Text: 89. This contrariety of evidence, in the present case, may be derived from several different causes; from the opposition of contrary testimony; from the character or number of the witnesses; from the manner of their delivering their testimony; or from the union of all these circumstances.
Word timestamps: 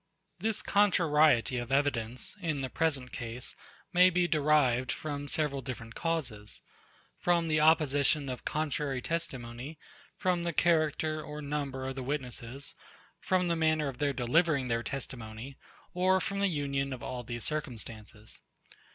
89. 0.39 0.49
This 0.49 0.61
contrariety 0.63 1.57
of 1.59 1.71
evidence, 1.71 2.35
in 2.41 2.61
the 2.61 2.71
present 2.71 3.11
case, 3.11 3.55
may 3.93 4.09
be 4.09 4.27
derived 4.27 4.91
from 4.91 5.27
several 5.27 5.61
different 5.61 5.93
causes; 5.93 6.63
from 7.19 7.47
the 7.47 7.59
opposition 7.59 8.27
of 8.27 8.43
contrary 8.43 8.99
testimony; 8.99 9.77
from 10.17 10.41
the 10.41 10.53
character 10.53 11.21
or 11.21 11.39
number 11.39 11.85
of 11.85 11.93
the 11.95 12.01
witnesses; 12.01 12.73
from 13.19 13.47
the 13.47 13.55
manner 13.55 13.87
of 13.87 13.99
their 13.99 14.11
delivering 14.11 14.69
their 14.69 14.81
testimony; 14.81 15.55
or 15.93 16.19
from 16.19 16.39
the 16.39 16.47
union 16.47 16.93
of 16.93 17.03
all 17.03 17.23
these 17.23 17.43
circumstances. 17.43 18.41